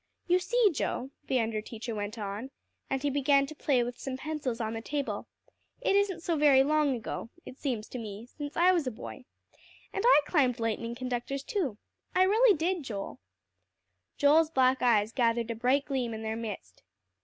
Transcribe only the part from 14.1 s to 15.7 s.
Joel's black eyes gathered a